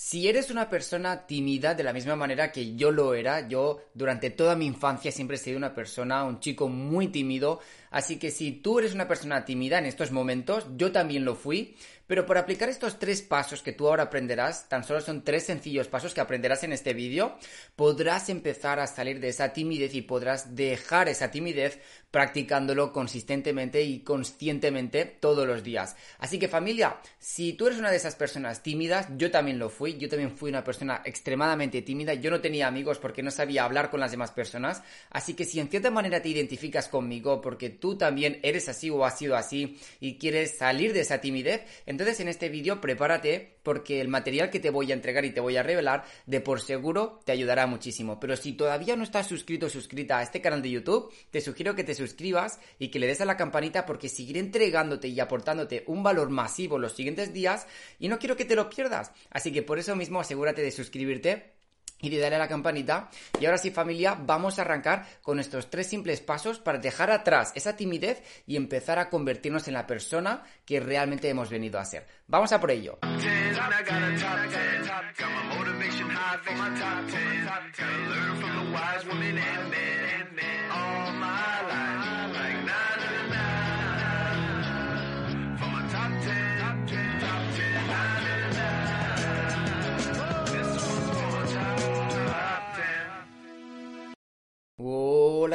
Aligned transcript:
Si 0.00 0.28
eres 0.28 0.52
una 0.52 0.68
persona 0.68 1.26
tímida 1.26 1.74
de 1.74 1.82
la 1.82 1.92
misma 1.92 2.14
manera 2.14 2.52
que 2.52 2.76
yo 2.76 2.92
lo 2.92 3.14
era, 3.14 3.48
yo 3.48 3.80
durante 3.94 4.30
toda 4.30 4.54
mi 4.54 4.64
infancia 4.64 5.10
siempre 5.10 5.34
he 5.34 5.40
sido 5.40 5.58
una 5.58 5.74
persona, 5.74 6.22
un 6.22 6.38
chico 6.38 6.68
muy 6.68 7.08
tímido, 7.08 7.58
así 7.90 8.18
que 8.18 8.30
si 8.30 8.52
tú 8.52 8.78
eres 8.78 8.94
una 8.94 9.08
persona 9.08 9.44
tímida 9.44 9.78
en 9.78 9.86
estos 9.86 10.12
momentos, 10.12 10.66
yo 10.76 10.92
también 10.92 11.24
lo 11.24 11.34
fui, 11.34 11.76
pero 12.08 12.24
por 12.24 12.38
aplicar 12.38 12.70
estos 12.70 12.98
tres 12.98 13.20
pasos 13.20 13.62
que 13.62 13.72
tú 13.72 13.86
ahora 13.86 14.04
aprenderás, 14.04 14.68
tan 14.68 14.82
solo 14.82 15.02
son 15.02 15.22
tres 15.22 15.44
sencillos 15.44 15.88
pasos 15.88 16.14
que 16.14 16.22
aprenderás 16.22 16.64
en 16.64 16.72
este 16.72 16.94
vídeo, 16.94 17.36
podrás 17.76 18.30
empezar 18.30 18.80
a 18.80 18.86
salir 18.86 19.20
de 19.20 19.28
esa 19.28 19.52
timidez 19.52 19.94
y 19.94 20.00
podrás 20.00 20.56
dejar 20.56 21.10
esa 21.10 21.30
timidez 21.30 21.78
practicándolo 22.10 22.92
consistentemente 22.92 23.82
y 23.82 24.00
conscientemente 24.00 25.04
todos 25.04 25.46
los 25.46 25.62
días. 25.62 25.96
Así 26.18 26.38
que 26.38 26.48
familia, 26.48 26.96
si 27.18 27.52
tú 27.52 27.66
eres 27.66 27.78
una 27.78 27.90
de 27.90 27.98
esas 27.98 28.16
personas 28.16 28.62
tímidas, 28.62 29.06
yo 29.18 29.30
también 29.30 29.58
lo 29.58 29.68
fui, 29.68 29.98
yo 29.98 30.08
también 30.08 30.30
fui 30.30 30.48
una 30.48 30.64
persona 30.64 31.02
extremadamente 31.04 31.82
tímida, 31.82 32.14
yo 32.14 32.30
no 32.30 32.40
tenía 32.40 32.68
amigos 32.68 32.98
porque 32.98 33.22
no 33.22 33.30
sabía 33.30 33.64
hablar 33.64 33.90
con 33.90 34.00
las 34.00 34.12
demás 34.12 34.30
personas, 34.30 34.82
así 35.10 35.34
que 35.34 35.44
si 35.44 35.60
en 35.60 35.68
cierta 35.68 35.90
manera 35.90 36.22
te 36.22 36.30
identificas 36.30 36.88
conmigo 36.88 37.42
porque 37.42 37.68
tú 37.78 37.96
también 37.96 38.40
eres 38.42 38.68
así 38.68 38.90
o 38.90 39.04
has 39.04 39.18
sido 39.18 39.36
así 39.36 39.78
y 40.00 40.18
quieres 40.18 40.58
salir 40.58 40.92
de 40.92 41.00
esa 41.00 41.20
timidez, 41.20 41.62
entonces 41.86 42.20
en 42.20 42.28
este 42.28 42.48
vídeo 42.48 42.80
prepárate 42.80 43.58
porque 43.62 44.00
el 44.00 44.08
material 44.08 44.50
que 44.50 44.60
te 44.60 44.70
voy 44.70 44.90
a 44.90 44.94
entregar 44.94 45.24
y 45.24 45.30
te 45.30 45.40
voy 45.40 45.56
a 45.56 45.62
revelar 45.62 46.04
de 46.26 46.40
por 46.40 46.60
seguro 46.60 47.20
te 47.24 47.32
ayudará 47.32 47.66
muchísimo. 47.66 48.18
Pero 48.18 48.36
si 48.36 48.54
todavía 48.54 48.96
no 48.96 49.04
estás 49.04 49.26
suscrito 49.26 49.66
o 49.66 49.68
suscrita 49.68 50.18
a 50.18 50.22
este 50.22 50.40
canal 50.40 50.62
de 50.62 50.70
YouTube, 50.70 51.12
te 51.30 51.40
sugiero 51.40 51.74
que 51.74 51.84
te 51.84 51.94
suscribas 51.94 52.60
y 52.78 52.88
que 52.88 52.98
le 52.98 53.06
des 53.06 53.20
a 53.20 53.26
la 53.26 53.36
campanita 53.36 53.84
porque 53.84 54.08
seguiré 54.08 54.40
entregándote 54.40 55.08
y 55.08 55.20
aportándote 55.20 55.84
un 55.86 56.02
valor 56.02 56.30
masivo 56.30 56.78
los 56.78 56.94
siguientes 56.94 57.32
días 57.32 57.66
y 57.98 58.08
no 58.08 58.18
quiero 58.18 58.36
que 58.36 58.44
te 58.44 58.56
lo 58.56 58.70
pierdas. 58.70 59.12
Así 59.30 59.52
que 59.52 59.62
por 59.62 59.78
eso 59.78 59.94
mismo 59.96 60.20
asegúrate 60.20 60.62
de 60.62 60.70
suscribirte 60.70 61.57
y 62.00 62.10
de 62.10 62.18
darle 62.18 62.36
a 62.36 62.40
la 62.40 62.48
campanita. 62.48 63.10
Y 63.40 63.46
ahora 63.46 63.58
sí 63.58 63.70
familia, 63.70 64.16
vamos 64.18 64.58
a 64.58 64.62
arrancar 64.62 65.06
con 65.22 65.40
estos 65.40 65.70
tres 65.70 65.86
simples 65.86 66.20
pasos 66.20 66.58
para 66.58 66.78
dejar 66.78 67.10
atrás 67.10 67.52
esa 67.54 67.76
timidez 67.76 68.22
y 68.46 68.56
empezar 68.56 68.98
a 68.98 69.10
convertirnos 69.10 69.68
en 69.68 69.74
la 69.74 69.86
persona 69.86 70.42
que 70.64 70.80
realmente 70.80 71.28
hemos 71.28 71.50
venido 71.50 71.78
a 71.78 71.84
ser. 71.84 72.06
Vamos 72.26 72.52
a 72.52 72.60
por 72.60 72.70
ello. 72.70 72.98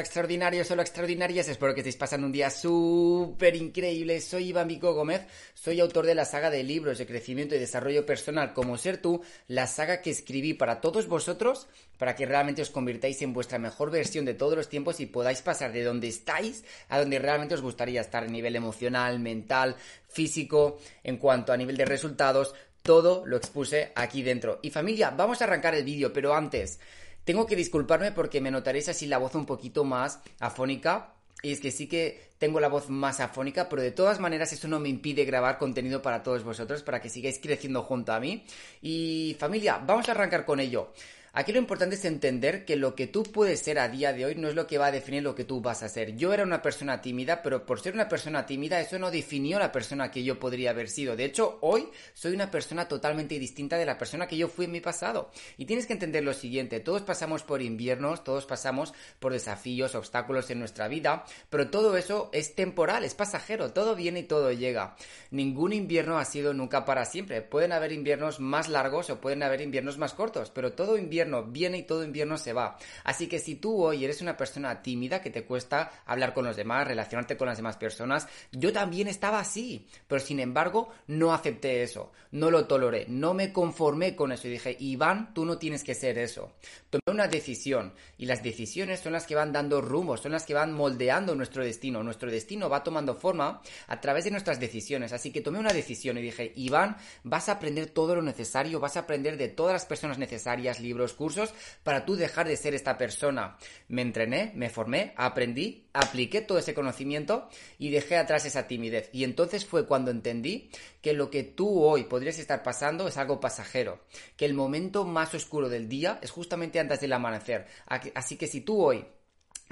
Extraordinarios, 0.04 0.70
hola 0.70 0.82
extraordinarias, 0.82 1.48
espero 1.48 1.74
que 1.74 1.80
estéis 1.80 1.96
pasando 1.96 2.28
un 2.28 2.34
día 2.34 2.50
súper 2.50 3.56
increíble. 3.56 4.20
Soy 4.20 4.50
Iván 4.50 4.68
Vico 4.68 4.94
Gómez, 4.94 5.26
soy 5.54 5.80
autor 5.80 6.06
de 6.06 6.14
la 6.14 6.26
saga 6.26 6.50
de 6.50 6.62
libros 6.62 6.98
de 6.98 7.06
crecimiento 7.06 7.56
y 7.56 7.60
desarrollo 7.60 8.06
personal 8.06 8.54
como 8.54 8.78
ser 8.78 8.98
tú, 8.98 9.22
la 9.48 9.66
saga 9.66 10.02
que 10.02 10.10
escribí 10.10 10.54
para 10.54 10.82
todos 10.82 11.08
vosotros, 11.08 11.68
para 11.98 12.16
que 12.16 12.26
realmente 12.26 12.62
os 12.62 12.70
convirtáis 12.70 13.22
en 13.22 13.32
vuestra 13.32 13.60
mejor 13.60 13.92
versión 13.92 14.26
de 14.26 14.34
todos 14.34 14.58
los 14.58 14.68
tiempos 14.68 15.00
y 15.00 15.06
podáis 15.06 15.42
pasar 15.42 15.72
de 15.72 15.84
donde 15.84 16.10
estáis 16.10 16.66
a 16.90 17.00
donde 17.00 17.18
realmente 17.18 17.56
os 17.56 17.62
gustaría 17.62 18.02
estar 18.02 18.26
a 18.26 18.28
nivel 18.28 18.58
emocional, 18.58 19.20
mental, 19.20 19.78
físico, 20.10 20.80
en 21.04 21.16
cuanto 21.16 21.54
a 21.54 21.58
nivel 21.58 21.78
de 21.78 21.86
resultados, 21.86 22.54
todo 22.82 23.26
lo 23.26 23.38
expuse 23.38 23.94
aquí 23.96 24.22
dentro. 24.22 24.60
Y 24.64 24.70
familia, 24.70 25.12
vamos 25.12 25.42
a 25.42 25.46
arrancar 25.46 25.76
el 25.76 25.86
vídeo, 25.86 26.12
pero 26.12 26.36
antes... 26.36 26.80
Tengo 27.24 27.46
que 27.46 27.56
disculparme 27.56 28.12
porque 28.12 28.42
me 28.42 28.52
notaréis 28.52 28.90
así 28.90 29.08
la 29.08 29.18
voz 29.18 29.36
un 29.36 29.46
poquito 29.46 29.84
más 29.84 30.20
afónica. 30.40 31.14
Y 31.42 31.52
es 31.52 31.60
que 31.60 31.72
sí 31.72 31.88
que 31.88 32.32
tengo 32.38 32.62
la 32.62 32.70
voz 32.70 32.90
más 32.90 33.20
afónica, 33.20 33.68
pero 33.68 33.82
de 33.82 33.92
todas 33.92 34.20
maneras 34.20 34.54
eso 34.54 34.70
no 34.70 34.80
me 34.80 34.88
impide 34.88 35.26
grabar 35.26 35.58
contenido 35.58 36.02
para 36.02 36.24
todos 36.24 36.44
vosotros, 36.44 36.84
para 36.84 37.02
que 37.02 37.10
sigáis 37.10 37.40
creciendo 37.40 37.84
junto 37.84 38.14
a 38.14 38.20
mí. 38.22 38.46
Y 38.82 39.36
familia, 39.40 39.78
vamos 39.86 40.08
a 40.08 40.12
arrancar 40.12 40.46
con 40.46 40.62
ello. 40.62 40.94
Aquí 41.36 41.52
lo 41.52 41.58
importante 41.58 41.96
es 41.96 42.06
entender 42.06 42.64
que 42.64 42.76
lo 42.76 42.94
que 42.94 43.08
tú 43.08 43.24
puedes 43.24 43.60
ser 43.60 43.80
a 43.80 43.90
día 43.90 44.14
de 44.14 44.24
hoy 44.24 44.36
no 44.36 44.50
es 44.50 44.54
lo 44.54 44.68
que 44.68 44.78
va 44.78 44.86
a 44.86 44.92
definir 44.92 45.24
lo 45.24 45.34
que 45.34 45.46
tú 45.46 45.62
vas 45.62 45.82
a 45.82 45.90
ser. 45.90 46.16
Yo 46.16 46.32
era 46.32 46.44
una 46.44 46.62
persona 46.62 47.02
tímida, 47.02 47.42
pero 47.42 47.66
por 47.66 47.80
ser 47.80 47.96
una 47.96 48.08
persona 48.08 48.46
tímida 48.46 48.80
eso 48.80 49.00
no 49.00 49.10
definió 49.10 49.58
la 49.58 49.72
persona 49.72 50.12
que 50.12 50.24
yo 50.24 50.38
podría 50.38 50.70
haber 50.70 50.90
sido. 50.90 51.16
De 51.16 51.26
hecho, 51.26 51.58
hoy 51.62 51.90
soy 52.14 52.36
una 52.36 52.52
persona 52.52 52.88
totalmente 52.88 53.40
distinta 53.40 53.80
de 53.80 53.86
la 53.88 53.98
persona 53.98 54.28
que 54.28 54.38
yo 54.38 54.48
fui 54.48 54.66
en 54.66 54.74
mi 54.74 54.80
pasado. 54.80 55.32
Y 55.58 55.66
tienes 55.66 55.88
que 55.88 55.94
entender 55.94 56.24
lo 56.24 56.34
siguiente, 56.34 56.80
todos 56.82 57.02
pasamos 57.02 57.42
por 57.42 57.64
inviernos, 57.64 58.24
todos 58.24 58.46
pasamos 58.46 58.94
por 59.18 59.34
desafíos, 59.34 59.96
obstáculos 59.96 60.52
en 60.52 60.60
nuestra 60.60 60.88
vida, 60.88 61.26
pero 61.50 61.72
todo 61.72 61.98
eso 61.98 62.30
es 62.32 62.54
temporal, 62.54 63.06
es 63.06 63.16
pasajero, 63.16 63.74
todo 63.74 63.96
viene 63.96 64.20
y 64.20 64.24
todo 64.26 64.52
llega. 64.52 64.96
Ningún 65.32 65.74
invierno 65.74 66.20
ha 66.20 66.26
sido 66.26 66.54
nunca 66.54 66.86
para 66.86 67.06
siempre. 67.06 67.42
Pueden 67.42 67.72
haber 67.72 67.92
inviernos 67.92 68.40
más 68.40 68.70
largos 68.70 69.10
o 69.10 69.20
pueden 69.20 69.42
haber 69.42 69.62
inviernos 69.62 69.98
más 69.98 70.14
cortos, 70.14 70.52
pero 70.52 70.74
todo 70.74 70.96
invierno 70.96 71.23
viene 71.26 71.80
y 71.80 71.84
todo 71.84 72.04
invierno 72.04 72.38
se 72.38 72.54
va. 72.54 72.78
Así 73.04 73.28
que 73.28 73.40
si 73.40 73.56
tú 73.56 73.84
hoy 73.84 74.04
eres 74.04 74.22
una 74.22 74.38
persona 74.38 74.82
tímida 74.82 75.22
que 75.22 75.30
te 75.30 75.46
cuesta 75.46 75.92
hablar 76.06 76.34
con 76.34 76.46
los 76.46 76.56
demás, 76.56 76.88
relacionarte 76.88 77.38
con 77.38 77.48
las 77.48 77.58
demás 77.58 77.78
personas, 77.78 78.28
yo 78.52 78.74
también 78.74 79.08
estaba 79.08 79.40
así, 79.40 79.88
pero 80.08 80.20
sin 80.22 80.40
embargo 80.40 80.90
no 81.08 81.34
acepté 81.34 81.84
eso, 81.84 82.12
no 82.32 82.52
lo 82.52 82.66
toleré, 82.66 83.06
no 83.08 83.34
me 83.34 83.54
conformé 83.54 84.16
con 84.16 84.32
eso 84.32 84.48
y 84.48 84.52
dije, 84.52 84.76
Iván, 84.80 85.34
tú 85.34 85.46
no 85.46 85.58
tienes 85.58 85.84
que 85.84 85.96
ser 85.96 86.18
eso. 86.18 86.54
Tomé 86.90 87.02
una 87.08 87.28
decisión 87.28 87.94
y 88.18 88.26
las 88.26 88.44
decisiones 88.44 89.00
son 89.00 89.14
las 89.14 89.26
que 89.26 89.36
van 89.36 89.52
dando 89.52 89.82
rumbo, 89.82 90.18
son 90.18 90.32
las 90.32 90.46
que 90.46 90.54
van 90.54 90.74
moldeando 90.74 91.36
nuestro 91.36 91.64
destino. 91.64 92.04
Nuestro 92.04 92.30
destino 92.30 92.70
va 92.70 92.84
tomando 92.84 93.16
forma 93.16 93.62
a 93.88 94.02
través 94.02 94.26
de 94.26 94.32
nuestras 94.32 94.60
decisiones. 94.60 95.14
Así 95.14 95.32
que 95.32 95.42
tomé 95.42 95.60
una 95.60 95.74
decisión 95.74 96.18
y 96.18 96.22
dije, 96.22 96.54
Iván, 96.56 96.98
vas 97.24 97.50
a 97.50 97.54
aprender 97.54 97.88
todo 97.88 98.16
lo 98.16 98.22
necesario, 98.22 98.80
vas 98.80 98.98
a 98.98 99.02
aprender 99.02 99.38
de 99.38 99.50
todas 99.50 99.74
las 99.74 99.86
personas 99.86 100.18
necesarias, 100.18 100.80
libros, 100.80 101.13
cursos 101.14 101.54
para 101.84 102.06
tú 102.06 102.16
dejar 102.16 102.48
de 102.48 102.58
ser 102.58 102.74
esta 102.74 102.98
persona. 102.98 103.58
Me 103.88 104.02
entrené, 104.02 104.52
me 104.56 104.70
formé, 104.70 105.14
aprendí, 105.18 105.88
apliqué 105.94 106.42
todo 106.42 106.58
ese 106.58 106.74
conocimiento 106.74 107.50
y 107.78 107.90
dejé 107.90 108.18
atrás 108.18 108.46
esa 108.46 108.68
timidez. 108.68 109.10
Y 109.14 109.24
entonces 109.24 109.66
fue 109.66 109.86
cuando 109.86 110.12
entendí 110.12 110.70
que 111.02 111.14
lo 111.14 111.30
que 111.30 111.44
tú 111.44 111.84
hoy 111.84 112.04
podrías 112.06 112.40
estar 112.40 112.64
pasando 112.64 113.08
es 113.08 113.18
algo 113.18 113.40
pasajero, 113.40 114.00
que 114.38 114.46
el 114.46 114.54
momento 114.54 115.06
más 115.06 115.34
oscuro 115.34 115.70
del 115.70 115.90
día 115.90 116.20
es 116.22 116.32
justamente 116.32 116.80
antes 116.80 117.00
del 117.02 117.14
amanecer. 117.14 117.68
Así 117.88 118.38
que 118.38 118.48
si 118.48 118.62
tú 118.62 118.82
hoy 118.82 119.06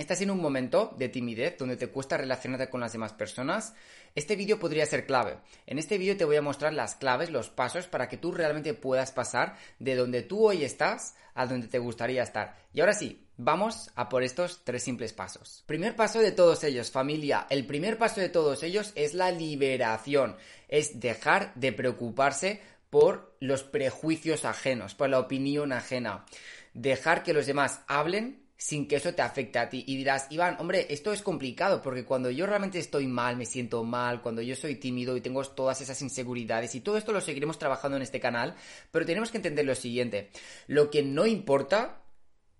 estás 0.01 0.21
en 0.21 0.31
un 0.31 0.41
momento 0.41 0.93
de 0.97 1.09
timidez 1.09 1.57
donde 1.57 1.77
te 1.77 1.87
cuesta 1.87 2.17
relacionarte 2.17 2.69
con 2.69 2.81
las 2.81 2.91
demás 2.91 3.13
personas, 3.13 3.73
este 4.15 4.35
vídeo 4.35 4.59
podría 4.59 4.85
ser 4.85 5.05
clave. 5.05 5.37
En 5.65 5.79
este 5.79 5.97
vídeo 5.97 6.17
te 6.17 6.25
voy 6.25 6.35
a 6.35 6.41
mostrar 6.41 6.73
las 6.73 6.95
claves, 6.95 7.29
los 7.29 7.49
pasos 7.49 7.87
para 7.87 8.09
que 8.09 8.17
tú 8.17 8.31
realmente 8.31 8.73
puedas 8.73 9.11
pasar 9.11 9.55
de 9.79 9.95
donde 9.95 10.23
tú 10.23 10.47
hoy 10.47 10.63
estás 10.63 11.15
a 11.33 11.45
donde 11.45 11.67
te 11.67 11.79
gustaría 11.79 12.23
estar. 12.23 12.57
Y 12.73 12.81
ahora 12.81 12.93
sí, 12.93 13.25
vamos 13.37 13.89
a 13.95 14.09
por 14.09 14.23
estos 14.23 14.63
tres 14.63 14.83
simples 14.83 15.13
pasos. 15.13 15.63
Primer 15.65 15.95
paso 15.95 16.19
de 16.19 16.31
todos 16.31 16.63
ellos, 16.63 16.91
familia. 16.91 17.47
El 17.49 17.65
primer 17.65 17.97
paso 17.97 18.19
de 18.19 18.29
todos 18.29 18.63
ellos 18.63 18.91
es 18.95 19.13
la 19.13 19.31
liberación. 19.31 20.35
Es 20.67 20.99
dejar 20.99 21.53
de 21.55 21.71
preocuparse 21.71 22.61
por 22.89 23.35
los 23.39 23.63
prejuicios 23.63 24.45
ajenos, 24.45 24.95
por 24.95 25.09
la 25.09 25.19
opinión 25.19 25.71
ajena. 25.71 26.25
Dejar 26.73 27.23
que 27.23 27.33
los 27.33 27.45
demás 27.45 27.81
hablen 27.87 28.40
sin 28.61 28.87
que 28.87 28.97
eso 28.97 29.11
te 29.15 29.23
afecte 29.23 29.57
a 29.57 29.69
ti. 29.69 29.83
Y 29.87 29.97
dirás, 29.97 30.27
Iván, 30.29 30.57
hombre, 30.59 30.85
esto 30.91 31.11
es 31.11 31.23
complicado 31.23 31.81
porque 31.81 32.05
cuando 32.05 32.29
yo 32.29 32.45
realmente 32.45 32.77
estoy 32.77 33.07
mal, 33.07 33.35
me 33.35 33.47
siento 33.47 33.83
mal, 33.83 34.21
cuando 34.21 34.43
yo 34.43 34.55
soy 34.55 34.75
tímido 34.75 35.17
y 35.17 35.21
tengo 35.21 35.43
todas 35.43 35.81
esas 35.81 35.99
inseguridades 36.03 36.75
y 36.75 36.81
todo 36.81 36.95
esto 36.95 37.11
lo 37.11 37.21
seguiremos 37.21 37.57
trabajando 37.57 37.97
en 37.97 38.03
este 38.03 38.19
canal, 38.19 38.53
pero 38.91 39.03
tenemos 39.03 39.31
que 39.31 39.37
entender 39.37 39.65
lo 39.65 39.73
siguiente, 39.73 40.29
lo 40.67 40.91
que 40.91 41.01
no 41.01 41.25
importa 41.25 42.03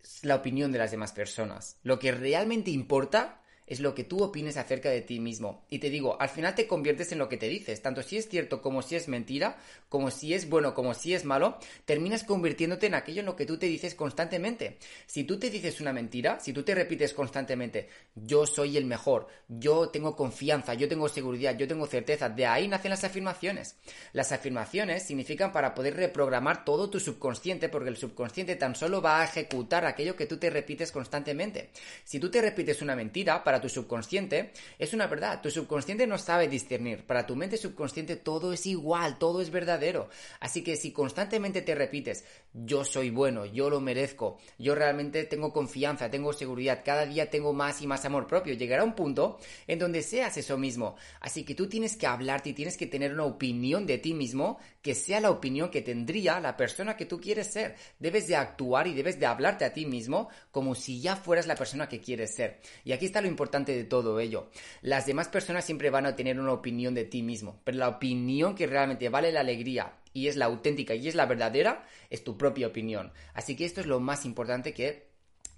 es 0.04 0.26
la 0.26 0.38
opinión 0.38 0.72
de 0.72 0.80
las 0.80 0.90
demás 0.90 1.12
personas. 1.12 1.78
Lo 1.84 2.00
que 2.00 2.12
realmente 2.12 2.72
importa 2.72 3.41
es 3.72 3.80
lo 3.80 3.96
que 3.96 4.04
tú 4.04 4.22
opines 4.22 4.58
acerca 4.58 4.90
de 4.90 5.00
ti 5.00 5.22
mismo. 5.22 5.64
Y 5.70 5.80
te 5.80 5.90
digo, 5.90 6.18
al 6.20 6.28
final 6.28 6.56
te 6.56 6.68
conviertes 6.68 7.14
en 7.14 7.20
lo 7.20 7.30
que 7.30 7.38
te 7.38 7.48
dices, 7.48 7.82
tanto 7.82 8.04
si 8.04 8.18
es 8.18 8.28
cierto 8.28 8.62
como 8.62 8.82
si 8.82 8.98
es 8.98 9.08
mentira, 9.08 9.60
como 9.88 10.12
si 10.12 10.34
es 10.34 10.50
bueno 10.50 10.74
como 10.74 10.94
si 10.94 11.14
es 11.14 11.24
malo, 11.24 11.58
terminas 11.86 12.26
convirtiéndote 12.26 12.88
en 12.88 12.96
aquello 12.96 13.22
en 13.22 13.28
lo 13.28 13.38
que 13.38 13.46
tú 13.46 13.58
te 13.58 13.68
dices 13.68 13.96
constantemente. 13.96 14.78
Si 15.06 15.24
tú 15.24 15.40
te 15.40 15.50
dices 15.50 15.80
una 15.80 15.94
mentira, 15.94 16.38
si 16.42 16.52
tú 16.52 16.64
te 16.64 16.76
repites 16.76 17.14
constantemente, 17.14 17.88
yo 18.14 18.46
soy 18.46 18.76
el 18.76 18.84
mejor, 18.84 19.28
yo 19.48 19.88
tengo 19.88 20.18
confianza, 20.18 20.74
yo 20.74 20.90
tengo 20.90 21.08
seguridad, 21.08 21.58
yo 21.58 21.66
tengo 21.66 21.88
certeza, 21.88 22.28
de 22.28 22.46
ahí 22.46 22.68
nacen 22.68 22.92
las 22.92 23.06
afirmaciones. 23.06 23.78
Las 24.12 24.34
afirmaciones 24.34 25.04
significan 25.04 25.54
para 25.54 25.74
poder 25.74 25.96
reprogramar 25.96 26.66
todo 26.66 26.90
tu 26.90 27.00
subconsciente, 27.00 27.70
porque 27.70 27.88
el 27.88 27.96
subconsciente 27.96 28.58
tan 28.58 28.76
solo 28.76 29.02
va 29.02 29.22
a 29.22 29.24
ejecutar 29.24 29.86
aquello 29.86 30.18
que 30.18 30.26
tú 30.26 30.36
te 30.36 30.50
repites 30.50 30.92
constantemente. 30.92 31.70
Si 32.04 32.20
tú 32.20 32.30
te 32.30 32.42
repites 32.42 32.82
una 32.82 32.98
mentira, 32.98 33.46
para 33.46 33.61
tu 33.62 33.70
subconsciente, 33.70 34.52
es 34.80 34.94
una 34.94 35.08
verdad. 35.08 35.42
Tu 35.42 35.52
subconsciente 35.52 36.08
no 36.08 36.18
sabe 36.18 36.48
discernir. 36.48 37.06
Para 37.06 37.26
tu 37.26 37.36
mente 37.36 37.58
subconsciente 37.58 38.16
todo 38.16 38.54
es 38.54 38.66
igual, 38.66 39.18
todo 39.18 39.42
es 39.42 39.52
verdadero. 39.52 40.10
Así 40.40 40.64
que 40.64 40.76
si 40.76 40.92
constantemente 40.92 41.62
te 41.62 41.76
repites, 41.76 42.26
yo 42.54 42.84
soy 42.84 43.10
bueno, 43.10 43.46
yo 43.46 43.70
lo 43.70 43.80
merezco, 43.80 44.40
yo 44.58 44.76
realmente 44.76 45.24
tengo 45.24 45.54
confianza, 45.54 46.10
tengo 46.10 46.34
seguridad, 46.34 46.82
cada 46.84 47.06
día 47.06 47.30
tengo 47.30 47.54
más 47.54 47.82
y 47.82 47.88
más 47.88 48.04
amor 48.06 48.28
propio, 48.28 48.54
llegará 48.56 48.84
un 48.84 48.96
punto 48.96 49.40
en 49.68 49.80
donde 49.80 50.04
seas 50.04 50.36
eso 50.38 50.58
mismo. 50.58 50.96
Así 51.20 51.44
que 51.44 51.56
tú 51.56 51.68
tienes 51.68 51.96
que 51.96 52.08
hablarte 52.08 52.50
y 52.50 52.54
tienes 52.54 52.78
que 52.78 52.88
tener 52.88 53.14
una 53.14 53.26
opinión 53.26 53.86
de 53.86 53.98
ti 53.98 54.14
mismo 54.14 54.60
que 54.82 54.96
sea 54.96 55.20
la 55.20 55.30
opinión 55.30 55.70
que 55.70 55.82
tendría 55.82 56.40
la 56.40 56.58
persona 56.58 56.98
que 56.98 57.06
tú 57.06 57.20
quieres 57.20 57.48
ser. 57.48 57.76
Debes 58.00 58.28
de 58.28 58.36
actuar 58.36 58.88
y 58.88 58.94
debes 58.94 59.20
de 59.20 59.26
hablarte 59.26 59.66
a 59.66 59.74
ti 59.74 59.86
mismo 59.86 60.30
como 60.52 60.76
si 60.76 61.02
ya 61.02 61.16
fueras 61.16 61.48
la 61.48 61.56
persona 61.56 61.88
que 61.88 62.02
quieres 62.02 62.34
ser. 62.34 62.60
Y 62.84 62.92
aquí 62.92 63.06
está 63.06 63.22
lo 63.22 63.28
importante 63.28 63.76
de 63.76 63.84
todo 63.84 64.20
ello. 64.20 64.50
Las 64.82 65.06
demás 65.06 65.28
personas 65.28 65.66
siempre 65.66 65.90
van 65.90 66.06
a 66.06 66.16
tener 66.16 66.40
una 66.40 66.54
opinión 66.54 66.94
de 66.94 67.06
ti 67.06 67.22
mismo, 67.22 67.60
pero 67.64 67.78
la 67.78 67.90
opinión 67.90 68.56
que 68.56 68.68
realmente 68.68 69.10
vale 69.10 69.32
la 69.32 69.42
alegría 69.42 69.94
y 70.14 70.28
es 70.28 70.36
la 70.36 70.46
auténtica 70.46 70.94
y 70.96 71.08
es 71.08 71.16
la 71.16 71.26
verdadera 71.26 71.86
es 72.10 72.24
tu 72.24 72.38
propia 72.38 72.68
opinión. 72.68 73.12
Así 73.34 73.56
que 73.56 73.66
esto 73.66 73.82
es 73.82 73.88
lo 73.88 74.00
más 74.00 74.26
importante 74.26 74.74
que 74.74 75.12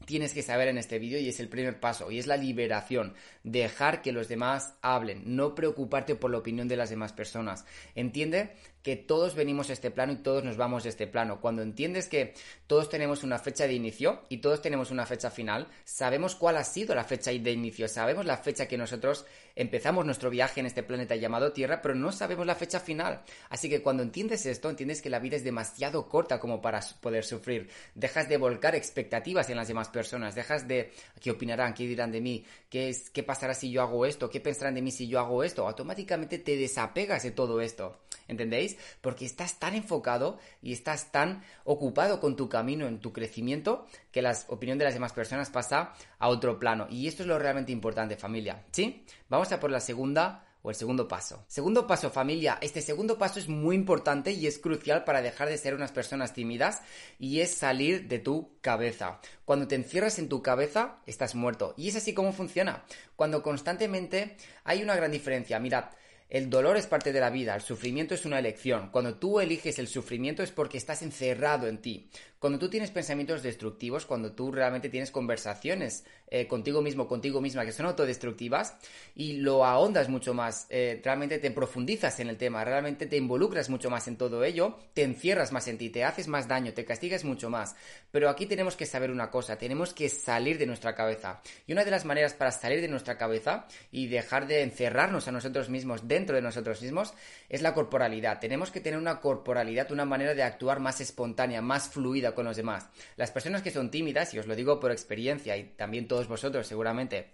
tienes 0.05 0.33
que 0.33 0.41
saber 0.41 0.67
en 0.67 0.77
este 0.77 0.99
vídeo 0.99 1.19
y 1.19 1.29
es 1.29 1.39
el 1.39 1.49
primer 1.49 1.79
paso 1.79 2.11
y 2.11 2.19
es 2.19 2.27
la 2.27 2.37
liberación, 2.37 3.13
dejar 3.43 4.01
que 4.01 4.11
los 4.11 4.27
demás 4.27 4.75
hablen, 4.81 5.35
no 5.35 5.55
preocuparte 5.55 6.15
por 6.15 6.31
la 6.31 6.37
opinión 6.37 6.67
de 6.67 6.77
las 6.77 6.89
demás 6.89 7.13
personas. 7.13 7.65
Entiende 7.95 8.53
que 8.83 8.97
todos 8.97 9.33
venimos 9.33 9.69
a 9.69 9.73
este 9.73 9.91
plano 9.91 10.11
y 10.11 10.17
todos 10.17 10.43
nos 10.43 10.57
vamos 10.57 10.85
a 10.85 10.89
este 10.89 11.07
plano. 11.07 11.39
Cuando 11.39 11.61
entiendes 11.61 12.07
que 12.07 12.33
todos 12.67 12.89
tenemos 12.89 13.23
una 13.23 13.39
fecha 13.39 13.65
de 13.65 13.73
inicio 13.73 14.23
y 14.27 14.37
todos 14.37 14.61
tenemos 14.61 14.91
una 14.91 15.05
fecha 15.05 15.31
final, 15.31 15.67
sabemos 15.85 16.35
cuál 16.35 16.57
ha 16.57 16.65
sido 16.65 16.93
la 16.93 17.05
fecha 17.05 17.31
de 17.31 17.51
inicio, 17.51 17.87
sabemos 17.87 18.25
la 18.25 18.37
fecha 18.37 18.67
que 18.67 18.77
nosotros 18.77 19.25
empezamos 19.55 20.05
nuestro 20.05 20.29
viaje 20.29 20.59
en 20.59 20.65
este 20.65 20.83
planeta 20.83 21.15
llamado 21.15 21.53
Tierra, 21.53 21.81
pero 21.81 21.95
no 21.95 22.11
sabemos 22.11 22.45
la 22.45 22.55
fecha 22.55 22.81
final. 22.81 23.21
Así 23.49 23.69
que 23.69 23.81
cuando 23.81 24.03
entiendes 24.03 24.45
esto, 24.45 24.69
entiendes 24.69 25.01
que 25.01 25.09
la 25.09 25.19
vida 25.19 25.37
es 25.37 25.45
demasiado 25.45 26.09
corta 26.09 26.39
como 26.39 26.61
para 26.61 26.81
poder 26.99 27.23
sufrir. 27.23 27.69
Dejas 27.95 28.27
de 28.27 28.37
volcar 28.37 28.75
expectativas 28.75 29.49
en 29.49 29.55
las 29.55 29.69
demás 29.69 29.87
personas, 29.87 30.35
dejas 30.35 30.67
de 30.67 30.91
qué 31.21 31.31
opinarán, 31.31 31.73
qué 31.73 31.87
dirán 31.87 32.11
de 32.11 32.19
mí, 32.19 32.45
qué, 32.69 32.89
es, 32.89 33.09
qué 33.09 33.23
pasará 33.23 33.53
si 33.53 33.71
yo 33.71 33.81
hago 33.81 34.05
esto, 34.05 34.29
qué 34.29 34.41
pensarán 34.41 34.75
de 34.75 34.81
mí 34.81 34.91
si 34.91 35.07
yo 35.07 35.19
hago 35.19 35.43
esto. 35.45 35.65
Automáticamente 35.65 36.37
te 36.39 36.57
desapegas 36.57 37.23
de 37.23 37.31
todo 37.31 37.61
esto. 37.61 37.97
¿Entendéis? 38.27 38.77
Porque 39.01 39.25
estás 39.25 39.59
tan 39.59 39.75
enfocado 39.75 40.39
y 40.61 40.73
estás 40.73 41.11
tan 41.11 41.43
ocupado 41.63 42.19
con 42.19 42.35
tu 42.35 42.49
camino, 42.49 42.87
en 42.87 42.99
tu 42.99 43.13
crecimiento, 43.13 43.87
que 44.11 44.21
la 44.21 44.37
opinión 44.47 44.77
de 44.77 44.85
las 44.85 44.93
demás 44.93 45.13
personas 45.13 45.49
pasa 45.49 45.93
a 46.19 46.29
otro 46.29 46.59
plano. 46.59 46.87
Y 46.89 47.07
esto 47.07 47.23
es 47.23 47.27
lo 47.27 47.39
realmente 47.39 47.71
importante, 47.71 48.15
familia. 48.15 48.63
¿Sí? 48.71 49.05
Vamos 49.29 49.51
a 49.51 49.59
por 49.59 49.71
la 49.71 49.79
segunda 49.79 50.45
o 50.63 50.69
el 50.69 50.75
segundo 50.75 51.07
paso. 51.07 51.43
Segundo 51.47 51.85
paso, 51.85 52.09
familia. 52.09 52.57
Este 52.61 52.81
segundo 52.81 53.17
paso 53.17 53.37
es 53.37 53.49
muy 53.49 53.75
importante 53.75 54.31
y 54.31 54.47
es 54.47 54.57
crucial 54.57 55.03
para 55.03 55.21
dejar 55.21 55.49
de 55.49 55.57
ser 55.57 55.75
unas 55.75 55.91
personas 55.91 56.33
tímidas 56.33 56.81
y 57.19 57.41
es 57.41 57.53
salir 57.53 58.07
de 58.07 58.19
tu 58.19 58.57
cabeza. 58.61 59.19
Cuando 59.43 59.67
te 59.67 59.75
encierras 59.75 60.19
en 60.19 60.29
tu 60.29 60.41
cabeza, 60.41 60.99
estás 61.05 61.35
muerto. 61.35 61.73
Y 61.77 61.89
es 61.89 61.97
así 61.97 62.13
como 62.13 62.31
funciona. 62.31 62.85
Cuando 63.17 63.43
constantemente 63.43 64.37
hay 64.63 64.81
una 64.81 64.95
gran 64.95 65.11
diferencia. 65.11 65.59
Mirad, 65.59 65.85
el 66.33 66.49
dolor 66.49 66.77
es 66.77 66.87
parte 66.87 67.13
de 67.13 67.19
la 67.19 67.29
vida, 67.29 67.53
el 67.53 67.61
sufrimiento 67.61 68.15
es 68.15 68.25
una 68.25 68.39
elección. 68.39 68.89
Cuando 68.89 69.13
tú 69.19 69.39
eliges 69.39 69.77
el 69.77 69.87
sufrimiento 69.87 70.41
es 70.41 70.49
porque 70.49 70.79
estás 70.79 71.03
encerrado 71.03 71.67
en 71.67 71.77
ti. 71.77 72.09
Cuando 72.43 72.59
tú 72.59 72.69
tienes 72.69 72.91
pensamientos 72.91 73.41
destructivos, 73.41 74.05
cuando 74.05 74.33
tú 74.33 74.51
realmente 74.51 74.89
tienes 74.89 75.11
conversaciones 75.11 76.03
eh, 76.27 76.45
contigo 76.45 76.81
mismo, 76.81 77.07
contigo 77.07 77.39
misma, 77.39 77.63
que 77.63 77.71
son 77.71 77.85
autodestructivas, 77.85 78.75
y 79.15 79.37
lo 79.37 79.63
ahondas 79.63 80.09
mucho 80.09 80.33
más, 80.33 80.67
eh, 80.69 80.99
realmente 81.01 81.39
te 81.39 81.51
profundizas 81.51 82.19
en 82.19 82.27
el 82.27 82.35
tema, 82.35 82.65
realmente 82.65 83.05
te 83.05 83.15
involucras 83.15 83.69
mucho 83.69 83.89
más 83.89 84.09
en 84.09 84.17
todo 84.17 84.43
ello, 84.43 84.77
te 84.93 85.03
encierras 85.03 85.53
más 85.53 85.69
en 85.69 85.77
ti, 85.77 85.89
te 85.89 86.03
haces 86.03 86.27
más 86.27 86.49
daño, 86.49 86.73
te 86.73 86.83
castigas 86.83 87.23
mucho 87.23 87.49
más. 87.49 87.77
Pero 88.11 88.27
aquí 88.27 88.45
tenemos 88.45 88.75
que 88.75 88.87
saber 88.87 89.09
una 89.09 89.31
cosa, 89.31 89.57
tenemos 89.57 89.93
que 89.93 90.09
salir 90.09 90.57
de 90.57 90.65
nuestra 90.65 90.95
cabeza. 90.95 91.39
Y 91.65 91.71
una 91.71 91.85
de 91.85 91.91
las 91.91 92.03
maneras 92.03 92.33
para 92.33 92.51
salir 92.51 92.81
de 92.81 92.89
nuestra 92.89 93.17
cabeza 93.17 93.67
y 93.89 94.07
dejar 94.07 94.47
de 94.47 94.63
encerrarnos 94.63 95.29
a 95.29 95.31
nosotros 95.31 95.69
mismos 95.69 96.09
dentro 96.09 96.35
de 96.35 96.41
nosotros 96.41 96.81
mismos 96.81 97.13
es 97.47 97.61
la 97.61 97.73
corporalidad. 97.73 98.41
Tenemos 98.41 98.69
que 98.69 98.81
tener 98.81 98.99
una 98.99 99.21
corporalidad, 99.21 99.93
una 99.93 100.03
manera 100.03 100.33
de 100.33 100.43
actuar 100.43 100.81
más 100.81 100.99
espontánea, 100.99 101.61
más 101.61 101.87
fluida 101.87 102.32
con 102.33 102.45
los 102.45 102.57
demás. 102.57 102.89
Las 103.15 103.31
personas 103.31 103.61
que 103.61 103.71
son 103.71 103.91
tímidas, 103.91 104.33
y 104.33 104.39
os 104.39 104.47
lo 104.47 104.55
digo 104.55 104.79
por 104.79 104.91
experiencia, 104.91 105.55
y 105.57 105.63
también 105.75 106.07
todos 106.07 106.27
vosotros 106.27 106.67
seguramente 106.67 107.31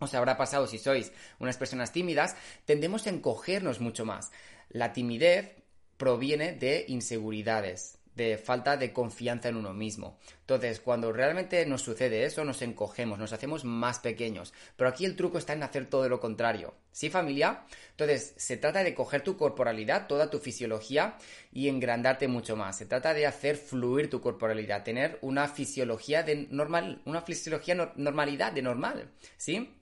os 0.00 0.14
habrá 0.14 0.36
pasado 0.36 0.66
si 0.66 0.78
sois 0.78 1.12
unas 1.38 1.58
personas 1.58 1.92
tímidas, 1.92 2.34
tendemos 2.64 3.06
a 3.06 3.10
encogernos 3.10 3.80
mucho 3.80 4.04
más. 4.04 4.32
La 4.70 4.92
timidez 4.92 5.52
proviene 5.98 6.52
de 6.52 6.86
inseguridades, 6.88 7.99
de 8.20 8.36
falta 8.36 8.76
de 8.76 8.92
confianza 8.92 9.48
en 9.48 9.56
uno 9.56 9.72
mismo. 9.72 10.18
Entonces, 10.40 10.80
cuando 10.80 11.10
realmente 11.10 11.64
nos 11.64 11.80
sucede 11.82 12.24
eso, 12.24 12.44
nos 12.44 12.60
encogemos, 12.60 13.18
nos 13.18 13.32
hacemos 13.32 13.64
más 13.64 13.98
pequeños. 14.00 14.52
Pero 14.76 14.90
aquí 14.90 15.06
el 15.06 15.16
truco 15.16 15.38
está 15.38 15.54
en 15.54 15.62
hacer 15.62 15.86
todo 15.86 16.08
lo 16.08 16.20
contrario. 16.20 16.74
¿Sí, 16.92 17.08
familia? 17.08 17.64
Entonces, 17.92 18.34
se 18.36 18.58
trata 18.58 18.84
de 18.84 18.94
coger 18.94 19.22
tu 19.22 19.36
corporalidad, 19.36 20.06
toda 20.06 20.28
tu 20.28 20.38
fisiología 20.38 21.16
y 21.50 21.68
engrandarte 21.68 22.28
mucho 22.28 22.56
más. 22.56 22.76
Se 22.76 22.86
trata 22.86 23.14
de 23.14 23.26
hacer 23.26 23.56
fluir 23.56 24.10
tu 24.10 24.20
corporalidad, 24.20 24.84
tener 24.84 25.18
una 25.22 25.48
fisiología 25.48 26.22
de 26.22 26.46
normal, 26.50 27.00
una 27.06 27.22
fisiología 27.22 27.74
normalidad, 27.96 28.52
de 28.52 28.62
normal. 28.62 29.10
¿Sí? 29.38 29.76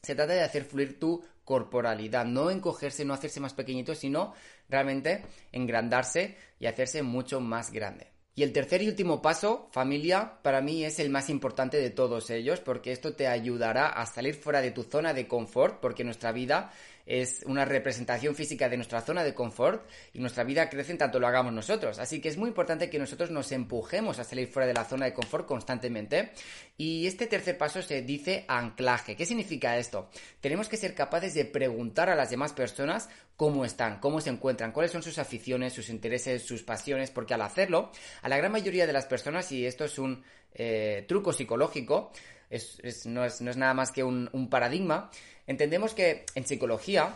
Se 0.00 0.14
trata 0.14 0.32
de 0.32 0.42
hacer 0.42 0.64
fluir 0.64 0.98
tu 0.98 1.22
corporalidad, 1.44 2.24
no 2.24 2.50
encogerse, 2.50 3.04
no 3.04 3.14
hacerse 3.14 3.40
más 3.40 3.54
pequeñito, 3.54 3.94
sino 3.94 4.34
realmente 4.68 5.22
engrandarse 5.52 6.36
y 6.58 6.66
hacerse 6.66 7.02
mucho 7.02 7.40
más 7.40 7.70
grande. 7.72 8.12
Y 8.34 8.44
el 8.44 8.52
tercer 8.54 8.80
y 8.80 8.88
último 8.88 9.20
paso, 9.20 9.68
familia, 9.72 10.38
para 10.42 10.62
mí 10.62 10.84
es 10.84 10.98
el 10.98 11.10
más 11.10 11.28
importante 11.28 11.76
de 11.76 11.90
todos 11.90 12.30
ellos, 12.30 12.60
porque 12.60 12.90
esto 12.90 13.14
te 13.14 13.28
ayudará 13.28 13.88
a 13.88 14.06
salir 14.06 14.34
fuera 14.34 14.62
de 14.62 14.70
tu 14.70 14.84
zona 14.84 15.12
de 15.12 15.28
confort, 15.28 15.80
porque 15.80 16.02
nuestra 16.02 16.32
vida 16.32 16.72
es 17.06 17.42
una 17.46 17.64
representación 17.64 18.34
física 18.34 18.68
de 18.68 18.76
nuestra 18.76 19.00
zona 19.00 19.24
de 19.24 19.34
confort 19.34 19.88
y 20.12 20.20
nuestra 20.20 20.44
vida 20.44 20.68
crece 20.68 20.92
en 20.92 20.98
tanto 20.98 21.18
lo 21.18 21.26
hagamos 21.26 21.52
nosotros. 21.52 21.98
Así 21.98 22.20
que 22.20 22.28
es 22.28 22.36
muy 22.36 22.48
importante 22.48 22.88
que 22.88 22.98
nosotros 22.98 23.30
nos 23.30 23.50
empujemos 23.52 24.18
a 24.18 24.24
salir 24.24 24.48
fuera 24.48 24.66
de 24.66 24.74
la 24.74 24.84
zona 24.84 25.06
de 25.06 25.14
confort 25.14 25.46
constantemente. 25.46 26.32
Y 26.76 27.06
este 27.06 27.26
tercer 27.26 27.58
paso 27.58 27.82
se 27.82 28.02
dice 28.02 28.44
anclaje. 28.48 29.16
¿Qué 29.16 29.26
significa 29.26 29.76
esto? 29.78 30.10
Tenemos 30.40 30.68
que 30.68 30.76
ser 30.76 30.94
capaces 30.94 31.34
de 31.34 31.44
preguntar 31.44 32.08
a 32.08 32.14
las 32.14 32.30
demás 32.30 32.52
personas 32.52 33.08
cómo 33.36 33.64
están, 33.64 33.98
cómo 33.98 34.20
se 34.20 34.30
encuentran, 34.30 34.72
cuáles 34.72 34.92
son 34.92 35.02
sus 35.02 35.18
aficiones, 35.18 35.72
sus 35.72 35.88
intereses, 35.88 36.42
sus 36.42 36.62
pasiones, 36.62 37.10
porque 37.10 37.34
al 37.34 37.42
hacerlo, 37.42 37.90
a 38.22 38.28
la 38.28 38.36
gran 38.36 38.52
mayoría 38.52 38.86
de 38.86 38.92
las 38.92 39.06
personas, 39.06 39.50
y 39.50 39.66
esto 39.66 39.84
es 39.84 39.98
un 39.98 40.22
eh, 40.54 41.04
truco 41.08 41.32
psicológico, 41.32 42.12
no, 43.06 43.24
es, 43.24 43.40
nada 43.40 43.74
más 43.74 43.90
que 43.90 44.04
un 44.04 44.48
paradigma, 44.50 45.10
Entendemos 45.46 45.94
que 45.94 46.24
en 46.34 46.46
psicología 46.46 47.14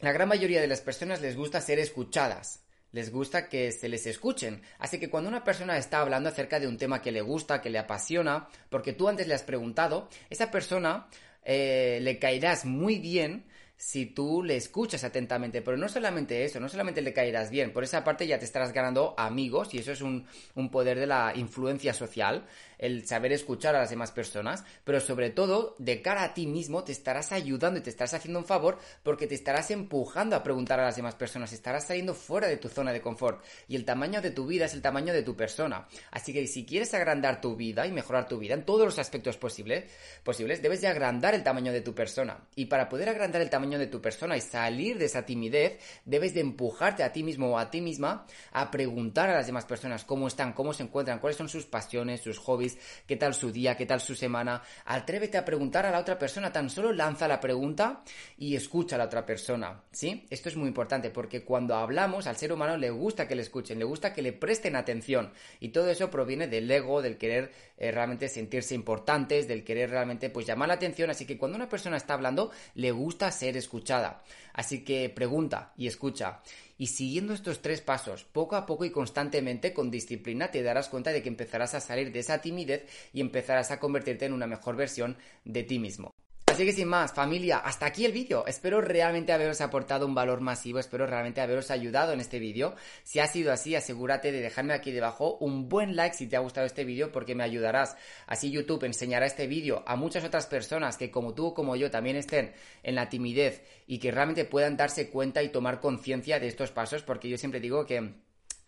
la 0.00 0.12
gran 0.12 0.28
mayoría 0.28 0.60
de 0.60 0.66
las 0.66 0.80
personas 0.80 1.20
les 1.20 1.36
gusta 1.36 1.60
ser 1.60 1.78
escuchadas, 1.78 2.62
les 2.92 3.12
gusta 3.12 3.48
que 3.48 3.70
se 3.70 3.88
les 3.88 4.06
escuchen. 4.06 4.62
Así 4.78 4.98
que 4.98 5.10
cuando 5.10 5.28
una 5.28 5.44
persona 5.44 5.76
está 5.76 6.00
hablando 6.00 6.28
acerca 6.28 6.58
de 6.58 6.66
un 6.66 6.78
tema 6.78 7.02
que 7.02 7.12
le 7.12 7.20
gusta, 7.20 7.60
que 7.60 7.70
le 7.70 7.78
apasiona, 7.78 8.48
porque 8.68 8.92
tú 8.92 9.08
antes 9.08 9.28
le 9.28 9.34
has 9.34 9.42
preguntado, 9.42 10.08
esa 10.30 10.50
persona 10.50 11.08
eh, 11.44 11.98
le 12.02 12.18
caerás 12.18 12.64
muy 12.64 12.98
bien 12.98 13.44
si 13.76 14.04
tú 14.04 14.42
le 14.42 14.56
escuchas 14.56 15.04
atentamente. 15.04 15.62
Pero 15.62 15.76
no 15.76 15.88
solamente 15.88 16.44
eso, 16.44 16.60
no 16.60 16.68
solamente 16.68 17.00
le 17.00 17.12
caerás 17.12 17.50
bien, 17.50 17.72
por 17.72 17.84
esa 17.84 18.04
parte 18.04 18.26
ya 18.26 18.38
te 18.38 18.44
estarás 18.44 18.72
ganando 18.72 19.14
amigos 19.16 19.72
y 19.72 19.78
eso 19.78 19.92
es 19.92 20.02
un, 20.02 20.26
un 20.54 20.70
poder 20.70 20.98
de 20.98 21.06
la 21.06 21.32
influencia 21.34 21.94
social, 21.94 22.46
el 22.80 23.06
saber 23.06 23.32
escuchar 23.32 23.76
a 23.76 23.80
las 23.80 23.90
demás 23.90 24.10
personas, 24.10 24.64
pero 24.84 25.00
sobre 25.00 25.30
todo 25.30 25.76
de 25.78 26.00
cara 26.00 26.24
a 26.24 26.34
ti 26.34 26.46
mismo 26.46 26.82
te 26.82 26.92
estarás 26.92 27.30
ayudando 27.30 27.78
y 27.78 27.82
te 27.82 27.90
estarás 27.90 28.14
haciendo 28.14 28.38
un 28.38 28.46
favor 28.46 28.78
porque 29.02 29.26
te 29.26 29.34
estarás 29.34 29.70
empujando 29.70 30.34
a 30.34 30.42
preguntar 30.42 30.80
a 30.80 30.84
las 30.84 30.96
demás 30.96 31.14
personas, 31.14 31.52
estarás 31.52 31.86
saliendo 31.86 32.14
fuera 32.14 32.48
de 32.48 32.56
tu 32.56 32.68
zona 32.68 32.92
de 32.92 33.02
confort 33.02 33.44
y 33.68 33.76
el 33.76 33.84
tamaño 33.84 34.22
de 34.22 34.30
tu 34.30 34.46
vida 34.46 34.64
es 34.64 34.72
el 34.72 34.80
tamaño 34.80 35.12
de 35.12 35.22
tu 35.22 35.36
persona. 35.36 35.86
Así 36.10 36.32
que 36.32 36.46
si 36.46 36.64
quieres 36.64 36.94
agrandar 36.94 37.42
tu 37.42 37.54
vida 37.54 37.86
y 37.86 37.92
mejorar 37.92 38.26
tu 38.26 38.38
vida 38.38 38.54
en 38.54 38.64
todos 38.64 38.86
los 38.86 38.98
aspectos 38.98 39.36
posibles, 39.36 39.84
posibles 40.24 40.62
debes 40.62 40.80
de 40.80 40.88
agrandar 40.88 41.34
el 41.34 41.42
tamaño 41.42 41.72
de 41.72 41.82
tu 41.82 41.94
persona 41.94 42.48
y 42.56 42.66
para 42.66 42.88
poder 42.88 43.10
agrandar 43.10 43.42
el 43.42 43.50
tamaño 43.50 43.78
de 43.78 43.88
tu 43.88 44.00
persona 44.00 44.38
y 44.38 44.40
salir 44.40 44.96
de 44.96 45.04
esa 45.04 45.26
timidez, 45.26 45.78
debes 46.06 46.32
de 46.32 46.40
empujarte 46.40 47.02
a 47.02 47.12
ti 47.12 47.22
mismo 47.22 47.50
o 47.50 47.58
a 47.58 47.70
ti 47.70 47.82
misma 47.82 48.26
a 48.52 48.70
preguntar 48.70 49.28
a 49.28 49.34
las 49.34 49.46
demás 49.46 49.66
personas 49.66 50.04
cómo 50.04 50.28
están, 50.28 50.54
cómo 50.54 50.72
se 50.72 50.82
encuentran, 50.82 51.18
cuáles 51.18 51.36
son 51.36 51.50
sus 51.50 51.66
pasiones, 51.66 52.22
sus 52.22 52.38
hobbies, 52.38 52.69
qué 53.06 53.16
tal 53.16 53.34
su 53.34 53.50
día, 53.50 53.76
qué 53.76 53.86
tal 53.86 54.00
su 54.00 54.14
semana. 54.14 54.62
Atrévete 54.84 55.38
a 55.38 55.44
preguntar 55.44 55.86
a 55.86 55.90
la 55.90 55.98
otra 55.98 56.18
persona, 56.18 56.52
tan 56.52 56.70
solo 56.70 56.92
lanza 56.92 57.28
la 57.28 57.40
pregunta 57.40 58.02
y 58.38 58.56
escucha 58.56 58.96
a 58.96 58.98
la 58.98 59.04
otra 59.06 59.24
persona, 59.24 59.82
¿sí? 59.92 60.26
Esto 60.30 60.48
es 60.48 60.56
muy 60.56 60.68
importante 60.68 61.10
porque 61.10 61.44
cuando 61.44 61.74
hablamos 61.74 62.26
al 62.26 62.36
ser 62.36 62.52
humano 62.52 62.76
le 62.76 62.90
gusta 62.90 63.26
que 63.26 63.34
le 63.34 63.42
escuchen, 63.42 63.78
le 63.78 63.84
gusta 63.84 64.12
que 64.12 64.22
le 64.22 64.32
presten 64.32 64.76
atención 64.76 65.32
y 65.60 65.68
todo 65.68 65.90
eso 65.90 66.10
proviene 66.10 66.48
del 66.48 66.70
ego, 66.70 67.02
del 67.02 67.18
querer 67.18 67.52
eh, 67.76 67.90
realmente 67.90 68.28
sentirse 68.28 68.74
importantes, 68.74 69.48
del 69.48 69.64
querer 69.64 69.90
realmente 69.90 70.30
pues 70.30 70.46
llamar 70.46 70.68
la 70.68 70.74
atención, 70.74 71.10
así 71.10 71.26
que 71.26 71.38
cuando 71.38 71.56
una 71.56 71.68
persona 71.68 71.96
está 71.96 72.14
hablando 72.14 72.50
le 72.74 72.90
gusta 72.90 73.30
ser 73.30 73.56
escuchada. 73.56 74.22
Así 74.52 74.84
que 74.84 75.08
pregunta 75.10 75.72
y 75.76 75.86
escucha. 75.86 76.40
Y 76.80 76.86
siguiendo 76.86 77.34
estos 77.34 77.60
tres 77.60 77.82
pasos, 77.82 78.24
poco 78.24 78.56
a 78.56 78.64
poco 78.64 78.86
y 78.86 78.90
constantemente, 78.90 79.74
con 79.74 79.90
disciplina, 79.90 80.50
te 80.50 80.62
darás 80.62 80.88
cuenta 80.88 81.12
de 81.12 81.22
que 81.22 81.28
empezarás 81.28 81.74
a 81.74 81.80
salir 81.80 82.10
de 82.10 82.20
esa 82.20 82.40
timidez 82.40 82.86
y 83.12 83.20
empezarás 83.20 83.70
a 83.70 83.78
convertirte 83.78 84.24
en 84.24 84.32
una 84.32 84.46
mejor 84.46 84.76
versión 84.76 85.18
de 85.44 85.62
ti 85.62 85.78
mismo. 85.78 86.14
Así 86.60 86.66
que 86.66 86.74
sin 86.74 86.88
más, 86.88 87.14
familia, 87.14 87.56
hasta 87.56 87.86
aquí 87.86 88.04
el 88.04 88.12
vídeo. 88.12 88.44
Espero 88.46 88.82
realmente 88.82 89.32
haberos 89.32 89.62
aportado 89.62 90.04
un 90.04 90.14
valor 90.14 90.42
masivo, 90.42 90.78
espero 90.78 91.06
realmente 91.06 91.40
haberos 91.40 91.70
ayudado 91.70 92.12
en 92.12 92.20
este 92.20 92.38
vídeo. 92.38 92.74
Si 93.02 93.18
ha 93.18 93.26
sido 93.26 93.50
así, 93.50 93.74
asegúrate 93.74 94.30
de 94.30 94.42
dejarme 94.42 94.74
aquí 94.74 94.90
debajo 94.90 95.38
un 95.40 95.70
buen 95.70 95.96
like 95.96 96.14
si 96.14 96.26
te 96.26 96.36
ha 96.36 96.40
gustado 96.40 96.66
este 96.66 96.84
vídeo 96.84 97.12
porque 97.12 97.34
me 97.34 97.44
ayudarás. 97.44 97.96
Así 98.26 98.50
YouTube 98.50 98.84
enseñará 98.84 99.24
este 99.24 99.46
vídeo 99.46 99.82
a 99.86 99.96
muchas 99.96 100.22
otras 100.22 100.46
personas 100.48 100.98
que 100.98 101.10
como 101.10 101.32
tú 101.32 101.46
o 101.46 101.54
como 101.54 101.76
yo 101.76 101.90
también 101.90 102.16
estén 102.16 102.52
en 102.82 102.94
la 102.94 103.08
timidez 103.08 103.62
y 103.86 103.98
que 103.98 104.10
realmente 104.10 104.44
puedan 104.44 104.76
darse 104.76 105.08
cuenta 105.08 105.42
y 105.42 105.48
tomar 105.48 105.80
conciencia 105.80 106.38
de 106.40 106.48
estos 106.48 106.72
pasos 106.72 107.02
porque 107.02 107.30
yo 107.30 107.38
siempre 107.38 107.60
digo 107.60 107.86
que 107.86 108.12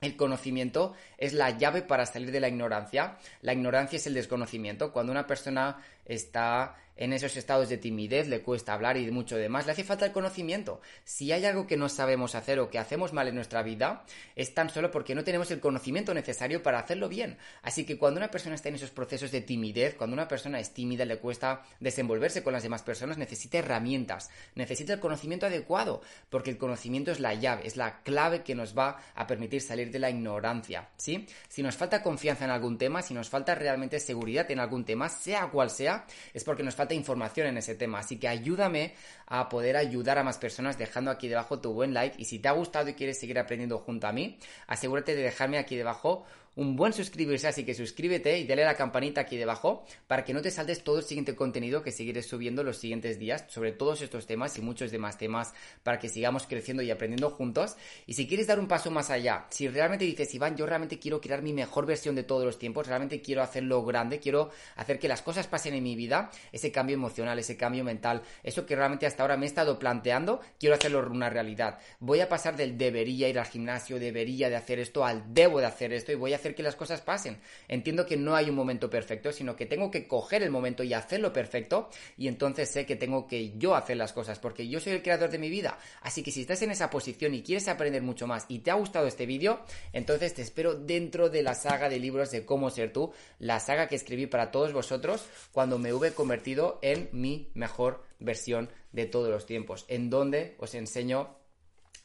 el 0.02 0.16
conocimiento 0.16 0.94
es 1.16 1.32
la 1.32 1.56
llave 1.56 1.82
para 1.82 2.06
salir 2.06 2.32
de 2.32 2.40
la 2.40 2.48
ignorancia. 2.48 3.18
La 3.40 3.52
ignorancia 3.52 3.96
es 3.96 4.06
el 4.08 4.14
desconocimiento. 4.14 4.92
Cuando 4.92 5.12
una 5.12 5.28
persona 5.28 5.78
está 6.04 6.76
en 6.96 7.12
esos 7.12 7.36
estados 7.36 7.68
de 7.68 7.78
timidez, 7.78 8.28
le 8.28 8.42
cuesta 8.42 8.74
hablar 8.74 8.96
y 8.96 9.10
mucho 9.10 9.36
demás, 9.36 9.66
le 9.66 9.72
hace 9.72 9.84
falta 9.84 10.06
el 10.06 10.12
conocimiento. 10.12 10.80
Si 11.04 11.32
hay 11.32 11.44
algo 11.44 11.66
que 11.66 11.76
no 11.76 11.88
sabemos 11.88 12.36
hacer 12.36 12.60
o 12.60 12.70
que 12.70 12.78
hacemos 12.78 13.12
mal 13.12 13.28
en 13.28 13.34
nuestra 13.34 13.62
vida, 13.62 14.04
es 14.36 14.54
tan 14.54 14.70
solo 14.70 14.90
porque 14.92 15.14
no 15.14 15.24
tenemos 15.24 15.50
el 15.50 15.60
conocimiento 15.60 16.14
necesario 16.14 16.62
para 16.62 16.78
hacerlo 16.78 17.08
bien. 17.08 17.38
Así 17.62 17.84
que 17.84 17.98
cuando 17.98 18.18
una 18.18 18.30
persona 18.30 18.54
está 18.54 18.68
en 18.68 18.76
esos 18.76 18.90
procesos 18.90 19.32
de 19.32 19.40
timidez, 19.40 19.96
cuando 19.96 20.14
una 20.14 20.28
persona 20.28 20.60
es 20.60 20.74
tímida, 20.74 21.04
le 21.04 21.18
cuesta 21.18 21.62
desenvolverse 21.80 22.44
con 22.44 22.52
las 22.52 22.62
demás 22.62 22.82
personas, 22.82 23.18
necesita 23.18 23.58
herramientas, 23.58 24.30
necesita 24.54 24.92
el 24.92 25.00
conocimiento 25.00 25.46
adecuado, 25.46 26.02
porque 26.30 26.50
el 26.50 26.58
conocimiento 26.58 27.10
es 27.10 27.18
la 27.18 27.34
llave, 27.34 27.66
es 27.66 27.76
la 27.76 28.02
clave 28.02 28.42
que 28.42 28.54
nos 28.54 28.78
va 28.78 28.98
a 29.16 29.26
permitir 29.26 29.60
salir 29.60 29.90
de 29.90 29.98
la 29.98 30.10
ignorancia, 30.10 30.90
¿sí? 30.96 31.26
Si 31.48 31.64
nos 31.64 31.76
falta 31.76 32.00
confianza 32.00 32.44
en 32.44 32.50
algún 32.50 32.78
tema, 32.78 33.02
si 33.02 33.12
nos 33.12 33.28
falta 33.28 33.56
realmente 33.56 33.98
seguridad 33.98 34.48
en 34.50 34.60
algún 34.60 34.84
tema, 34.84 35.08
sea 35.08 35.48
cual 35.48 35.68
sea, 35.68 35.91
es 36.34 36.44
porque 36.44 36.62
nos 36.62 36.74
falta 36.74 36.94
información 36.94 37.46
en 37.46 37.58
ese 37.58 37.74
tema. 37.74 38.00
Así 38.00 38.18
que 38.18 38.28
ayúdame 38.28 38.94
a 39.26 39.48
poder 39.48 39.76
ayudar 39.76 40.18
a 40.18 40.24
más 40.24 40.38
personas 40.38 40.78
dejando 40.78 41.10
aquí 41.10 41.28
debajo 41.28 41.60
tu 41.60 41.72
buen 41.72 41.94
like. 41.94 42.16
Y 42.20 42.24
si 42.26 42.38
te 42.38 42.48
ha 42.48 42.52
gustado 42.52 42.88
y 42.90 42.94
quieres 42.94 43.18
seguir 43.18 43.38
aprendiendo 43.38 43.78
junto 43.78 44.06
a 44.06 44.12
mí, 44.12 44.38
asegúrate 44.66 45.14
de 45.14 45.22
dejarme 45.22 45.58
aquí 45.58 45.76
debajo 45.76 46.24
un 46.54 46.76
buen 46.76 46.92
suscribirse, 46.92 47.48
así 47.48 47.64
que 47.64 47.74
suscríbete 47.74 48.38
y 48.38 48.46
dale 48.46 48.62
a 48.64 48.66
la 48.66 48.74
campanita 48.74 49.22
aquí 49.22 49.36
debajo 49.36 49.84
para 50.06 50.24
que 50.24 50.34
no 50.34 50.42
te 50.42 50.50
saltes 50.50 50.84
todo 50.84 50.98
el 50.98 51.04
siguiente 51.04 51.34
contenido 51.34 51.82
que 51.82 51.92
seguiré 51.92 52.22
subiendo 52.22 52.62
los 52.62 52.76
siguientes 52.76 53.18
días 53.18 53.44
sobre 53.48 53.72
todos 53.72 54.02
estos 54.02 54.26
temas 54.26 54.58
y 54.58 54.62
muchos 54.62 54.90
demás 54.90 55.16
temas 55.16 55.54
para 55.82 55.98
que 55.98 56.08
sigamos 56.08 56.46
creciendo 56.46 56.82
y 56.82 56.90
aprendiendo 56.90 57.30
juntos. 57.30 57.76
Y 58.06 58.14
si 58.14 58.26
quieres 58.26 58.46
dar 58.46 58.60
un 58.60 58.68
paso 58.68 58.90
más 58.90 59.10
allá, 59.10 59.46
si 59.50 59.68
realmente 59.68 60.04
dices, 60.04 60.34
Iván, 60.34 60.56
yo 60.56 60.66
realmente 60.66 60.98
quiero 60.98 61.20
crear 61.20 61.42
mi 61.42 61.52
mejor 61.52 61.86
versión 61.86 62.14
de 62.14 62.22
todos 62.22 62.44
los 62.44 62.58
tiempos, 62.58 62.86
realmente 62.86 63.22
quiero 63.22 63.42
hacerlo 63.42 63.82
grande, 63.84 64.18
quiero 64.18 64.50
hacer 64.76 64.98
que 64.98 65.08
las 65.08 65.22
cosas 65.22 65.46
pasen 65.46 65.74
en 65.74 65.82
mi 65.82 65.96
vida, 65.96 66.30
ese 66.52 66.70
cambio 66.70 66.94
emocional, 66.94 67.38
ese 67.38 67.56
cambio 67.56 67.84
mental, 67.84 68.22
eso 68.42 68.66
que 68.66 68.76
realmente 68.76 69.06
hasta 69.06 69.22
ahora 69.22 69.36
me 69.36 69.46
he 69.46 69.48
estado 69.48 69.78
planteando, 69.78 70.40
quiero 70.58 70.74
hacerlo 70.74 71.02
una 71.10 71.30
realidad. 71.30 71.78
Voy 71.98 72.20
a 72.20 72.28
pasar 72.28 72.56
del 72.56 72.76
debería 72.76 73.28
ir 73.28 73.38
al 73.38 73.46
gimnasio, 73.46 73.98
debería 73.98 74.50
de 74.50 74.56
hacer 74.56 74.78
esto, 74.78 75.04
al 75.04 75.32
debo 75.32 75.60
de 75.60 75.66
hacer 75.66 75.92
esto 75.92 76.12
y 76.12 76.16
voy 76.16 76.34
a 76.34 76.41
hacer 76.42 76.54
que 76.54 76.62
las 76.62 76.76
cosas 76.76 77.00
pasen. 77.00 77.38
Entiendo 77.68 78.04
que 78.04 78.16
no 78.16 78.34
hay 78.34 78.50
un 78.50 78.56
momento 78.56 78.90
perfecto, 78.90 79.32
sino 79.32 79.54
que 79.54 79.66
tengo 79.66 79.90
que 79.90 80.08
coger 80.08 80.42
el 80.42 80.50
momento 80.50 80.82
y 80.82 80.92
hacerlo 80.92 81.32
perfecto 81.32 81.88
y 82.16 82.28
entonces 82.28 82.68
sé 82.68 82.84
que 82.84 82.96
tengo 82.96 83.26
que 83.26 83.56
yo 83.56 83.74
hacer 83.74 83.96
las 83.96 84.12
cosas 84.12 84.38
porque 84.38 84.68
yo 84.68 84.80
soy 84.80 84.94
el 84.94 85.02
creador 85.02 85.30
de 85.30 85.38
mi 85.38 85.48
vida. 85.48 85.78
Así 86.00 86.22
que 86.22 86.32
si 86.32 86.42
estás 86.42 86.60
en 86.62 86.72
esa 86.72 86.90
posición 86.90 87.34
y 87.34 87.42
quieres 87.42 87.68
aprender 87.68 88.02
mucho 88.02 88.26
más 88.26 88.44
y 88.48 88.58
te 88.58 88.70
ha 88.70 88.74
gustado 88.74 89.06
este 89.06 89.26
vídeo, 89.26 89.60
entonces 89.92 90.34
te 90.34 90.42
espero 90.42 90.74
dentro 90.74 91.28
de 91.30 91.42
la 91.42 91.54
saga 91.54 91.88
de 91.88 92.00
libros 92.00 92.30
de 92.30 92.44
cómo 92.44 92.70
ser 92.70 92.92
tú, 92.92 93.12
la 93.38 93.60
saga 93.60 93.88
que 93.88 93.96
escribí 93.96 94.26
para 94.26 94.50
todos 94.50 94.72
vosotros 94.72 95.24
cuando 95.52 95.78
me 95.78 95.92
hube 95.92 96.12
convertido 96.12 96.78
en 96.82 97.08
mi 97.12 97.50
mejor 97.54 98.04
versión 98.18 98.68
de 98.92 99.06
todos 99.06 99.30
los 99.30 99.46
tiempos, 99.46 99.84
en 99.88 100.10
donde 100.10 100.54
os 100.58 100.74
enseño 100.74 101.41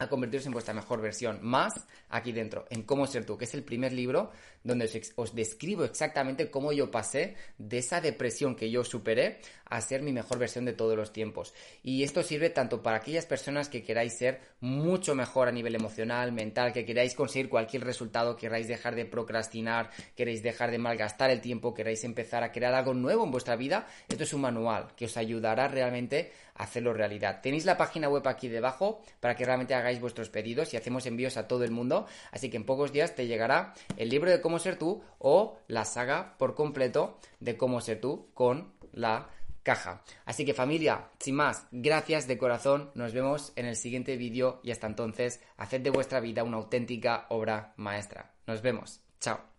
a 0.00 0.08
convertirse 0.08 0.46
en 0.46 0.52
vuestra 0.52 0.72
mejor 0.74 1.00
versión. 1.00 1.40
Más 1.42 1.74
aquí 2.08 2.30
dentro, 2.30 2.66
en 2.70 2.84
Cómo 2.84 3.08
ser 3.08 3.24
tú, 3.26 3.36
que 3.36 3.46
es 3.46 3.54
el 3.54 3.64
primer 3.64 3.92
libro 3.92 4.30
donde 4.62 4.88
os, 5.16 5.34
describo 5.34 5.82
exactamente 5.82 6.52
cómo 6.52 6.72
yo 6.72 6.88
pasé 6.88 7.34
de 7.58 7.78
esa 7.78 8.00
depresión 8.00 8.54
que 8.54 8.70
yo 8.70 8.84
superé 8.84 9.40
a 9.64 9.80
ser 9.80 10.02
mi 10.02 10.12
mejor 10.12 10.38
versión 10.38 10.64
de 10.64 10.72
todos 10.72 10.96
los 10.96 11.12
tiempos. 11.12 11.52
Y 11.82 12.04
esto 12.04 12.22
sirve 12.22 12.50
tanto 12.50 12.80
para 12.80 12.98
aquellas 12.98 13.26
personas 13.26 13.68
que 13.68 13.82
queráis 13.82 14.16
ser 14.16 14.40
mucho 14.60 15.16
mejor 15.16 15.48
a 15.48 15.52
nivel 15.52 15.74
emocional, 15.74 16.30
mental, 16.30 16.72
que 16.72 16.84
queráis 16.84 17.14
conseguir 17.14 17.48
cualquier 17.48 17.82
resultado, 17.82 18.36
queráis 18.36 18.68
dejar 18.68 18.94
de 18.94 19.04
procrastinar, 19.04 19.90
queréis 20.14 20.44
dejar 20.44 20.70
de 20.70 20.78
malgastar 20.78 21.30
el 21.30 21.40
tiempo, 21.40 21.74
queráis 21.74 22.04
empezar 22.04 22.44
a 22.44 22.52
crear 22.52 22.72
algo 22.72 22.94
nuevo 22.94 23.24
en 23.24 23.32
vuestra 23.32 23.56
vida. 23.56 23.88
Esto 24.08 24.22
es 24.22 24.32
un 24.32 24.42
manual 24.42 24.94
que 24.96 25.06
os 25.06 25.16
ayudará 25.16 25.66
realmente 25.66 26.30
hacerlo 26.58 26.92
realidad. 26.92 27.40
Tenéis 27.40 27.64
la 27.64 27.76
página 27.76 28.08
web 28.08 28.26
aquí 28.28 28.48
debajo 28.48 29.00
para 29.20 29.36
que 29.36 29.44
realmente 29.44 29.74
hagáis 29.74 30.00
vuestros 30.00 30.28
pedidos 30.28 30.74
y 30.74 30.76
hacemos 30.76 31.06
envíos 31.06 31.36
a 31.36 31.48
todo 31.48 31.64
el 31.64 31.70
mundo. 31.70 32.06
Así 32.30 32.50
que 32.50 32.56
en 32.56 32.64
pocos 32.64 32.92
días 32.92 33.14
te 33.14 33.26
llegará 33.26 33.74
el 33.96 34.10
libro 34.10 34.30
de 34.30 34.40
cómo 34.40 34.58
ser 34.58 34.76
tú 34.76 35.02
o 35.18 35.58
la 35.68 35.84
saga 35.84 36.36
por 36.38 36.54
completo 36.54 37.18
de 37.40 37.56
cómo 37.56 37.80
ser 37.80 38.00
tú 38.00 38.28
con 38.34 38.72
la 38.92 39.28
caja. 39.62 40.02
Así 40.24 40.44
que 40.44 40.54
familia, 40.54 41.10
sin 41.18 41.34
más, 41.34 41.66
gracias 41.70 42.26
de 42.26 42.38
corazón, 42.38 42.90
nos 42.94 43.12
vemos 43.12 43.52
en 43.56 43.66
el 43.66 43.76
siguiente 43.76 44.16
vídeo 44.16 44.60
y 44.62 44.70
hasta 44.70 44.86
entonces, 44.86 45.40
haced 45.56 45.82
de 45.82 45.90
vuestra 45.90 46.20
vida 46.20 46.42
una 46.42 46.56
auténtica 46.56 47.26
obra 47.28 47.74
maestra. 47.76 48.32
Nos 48.46 48.62
vemos, 48.62 49.00
chao. 49.20 49.57